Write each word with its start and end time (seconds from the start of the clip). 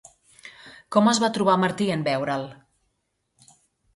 Com 0.95 1.09
es 1.11 1.19
va 1.23 1.29
trobar 1.35 1.57
Martí 1.65 1.89
en 1.97 2.05
veure'l? 2.09 2.47